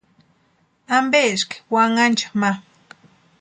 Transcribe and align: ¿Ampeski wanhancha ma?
¿Ampeski 0.97 1.55
wanhancha 1.73 2.27
ma? 2.39 2.51